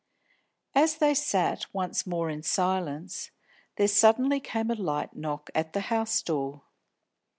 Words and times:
As 0.73 0.95
they 0.95 1.13
sat 1.13 1.71
once 1.75 2.07
more 2.07 2.31
in 2.31 2.41
silence, 2.41 3.29
there 3.75 3.87
suddenly 3.87 4.39
came 4.39 4.71
a 4.71 4.73
light 4.73 5.15
knock 5.15 5.51
at 5.53 5.73
the 5.73 5.79
house 5.81 6.23
door. 6.23 6.63